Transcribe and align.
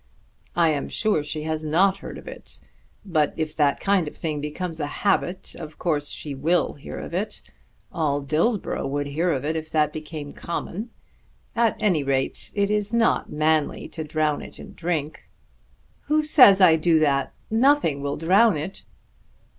"I 0.55 0.69
am 0.71 0.89
sure 0.89 1.23
she 1.23 1.43
has 1.43 1.63
not 1.63 1.97
heard 1.99 2.17
of 2.17 2.27
it. 2.27 2.59
But 3.05 3.35
if 3.37 3.55
that 3.55 3.79
kind 3.79 4.07
of 4.07 4.15
thing 4.15 4.41
becomes 4.41 4.79
a 4.79 4.87
habit, 4.87 5.53
of 5.59 5.77
course 5.77 6.09
she 6.09 6.33
will 6.33 6.73
hear 6.73 6.97
of 6.97 7.13
it. 7.13 7.43
All 7.91 8.19
Dillsborough 8.21 8.87
would 8.87 9.05
hear 9.05 9.29
of 9.29 9.45
it, 9.45 9.55
if 9.55 9.69
that 9.69 9.93
became 9.93 10.31
common. 10.31 10.89
At 11.55 11.83
any 11.83 12.03
rate 12.03 12.51
it 12.55 12.71
is 12.71 12.91
not 12.91 13.31
manly 13.31 13.87
to 13.89 14.03
drown 14.03 14.41
it 14.41 14.57
in 14.59 14.73
drink." 14.73 15.29
"Who 16.05 16.23
says 16.23 16.61
I 16.61 16.77
do 16.77 16.97
that? 16.97 17.31
Nothing 17.51 18.01
will 18.01 18.17
drown 18.17 18.57
it." 18.57 18.83